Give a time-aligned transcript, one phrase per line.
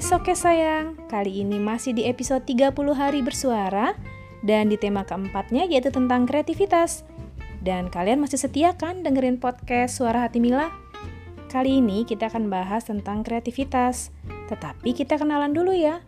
[0.00, 3.92] Soke sayang, kali ini masih di episode 30 hari bersuara
[4.40, 7.04] dan di tema keempatnya yaitu tentang kreativitas.
[7.60, 10.72] Dan kalian masih setia kan dengerin podcast Suara Hati Mila?
[11.52, 14.08] Kali ini kita akan bahas tentang kreativitas.
[14.48, 16.00] Tetapi kita kenalan dulu ya.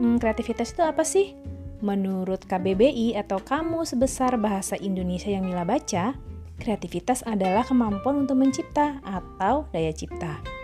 [0.00, 1.36] Hmm, kreativitas itu apa sih?
[1.84, 6.16] Menurut KBBI atau Kamus Besar Bahasa Indonesia yang Mila baca,
[6.56, 10.57] kreativitas adalah kemampuan untuk mencipta atau daya cipta.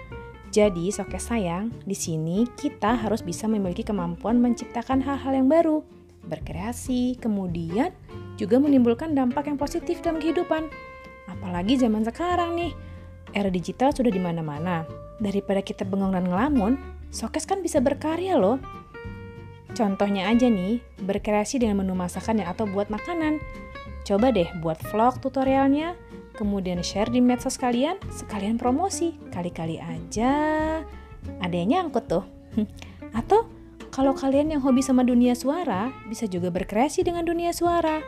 [0.55, 5.83] Jadi, soke sayang, di sini kita harus bisa memiliki kemampuan menciptakan hal-hal yang baru,
[6.31, 7.91] berkreasi, kemudian
[8.39, 10.71] juga menimbulkan dampak yang positif dalam kehidupan.
[11.27, 12.71] Apalagi zaman sekarang nih,
[13.35, 14.87] era digital sudah di mana-mana.
[15.19, 16.79] Daripada kita bengong dan ngelamun,
[17.11, 18.63] Sokes kan bisa berkarya loh.
[19.75, 23.43] Contohnya aja nih, berkreasi dengan menu masakan atau buat makanan.
[24.07, 25.99] Coba deh buat vlog tutorialnya,
[26.35, 29.15] kemudian share di medsos kalian, sekalian promosi.
[29.31, 30.33] Kali-kali aja
[31.41, 32.25] ada yang nyangkut tuh.
[33.19, 33.49] Atau
[33.95, 38.03] kalau kalian yang hobi sama dunia suara, bisa juga berkreasi dengan dunia suara.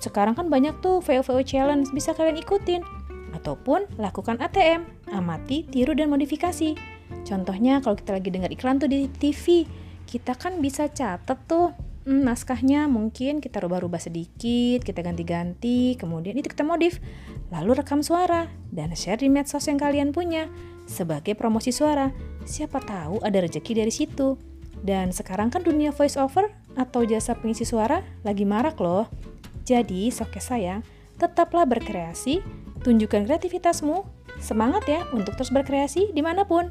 [0.00, 2.80] Sekarang kan banyak tuh VO-VO challenge bisa kalian ikutin.
[3.36, 6.72] Ataupun lakukan ATM, amati, tiru, dan modifikasi.
[7.28, 9.68] Contohnya kalau kita lagi dengar iklan tuh di TV,
[10.08, 11.72] kita kan bisa catat tuh
[12.04, 17.00] hmm, naskahnya mungkin kita rubah-rubah sedikit, kita ganti-ganti, kemudian itu kita modif,
[17.52, 20.48] lalu rekam suara dan share di medsos yang kalian punya
[20.84, 22.12] sebagai promosi suara.
[22.44, 24.36] Siapa tahu ada rezeki dari situ.
[24.84, 29.08] Dan sekarang kan dunia voice over atau jasa pengisi suara lagi marak loh.
[29.64, 30.84] Jadi, soke sayang,
[31.16, 32.44] tetaplah berkreasi,
[32.84, 34.04] tunjukkan kreativitasmu,
[34.44, 36.68] semangat ya untuk terus berkreasi di mana pun.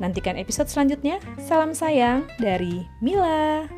[0.00, 1.20] Nantikan episode selanjutnya.
[1.36, 3.68] Salam sayang dari Mila.